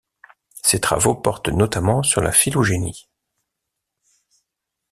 [0.63, 3.07] Ses travaux portent notamment sur la phylogénie.